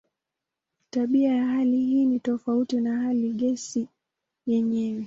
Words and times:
Tabia 0.89 1.35
ya 1.35 1.45
hali 1.47 1.77
hii 1.85 2.05
ni 2.05 2.19
tofauti 2.19 2.79
na 2.79 3.01
hali 3.01 3.27
ya 3.27 3.33
gesi 3.33 3.87
yenyewe. 4.45 4.99